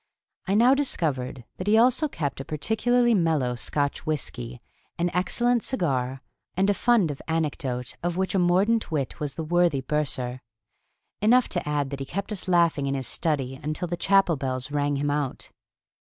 I 0.47 0.55
now 0.55 0.73
discovered 0.73 1.43
that 1.57 1.67
he 1.67 1.77
also 1.77 2.07
kept 2.07 2.39
a 2.41 2.43
particularly 2.43 3.13
mellow 3.13 3.53
Scotch 3.53 4.03
whiskey, 4.03 4.59
an 4.97 5.11
excellent 5.13 5.61
cigar, 5.61 6.23
and 6.57 6.71
a 6.71 6.73
fund 6.73 7.11
of 7.11 7.21
anecdote 7.27 7.95
of 8.01 8.17
which 8.17 8.33
a 8.33 8.39
mordant 8.39 8.89
wit 8.89 9.19
was 9.19 9.35
the 9.35 9.43
worthy 9.43 9.81
bursar. 9.81 10.41
Enough 11.21 11.49
to 11.49 11.69
add 11.69 11.91
that 11.91 11.99
he 11.99 12.07
kept 12.07 12.31
us 12.31 12.47
laughing 12.47 12.87
in 12.87 12.95
his 12.95 13.05
study 13.05 13.59
until 13.61 13.87
the 13.87 13.95
chapel 13.95 14.37
bells 14.37 14.71
rang 14.71 14.95
him 14.95 15.11
out. 15.11 15.51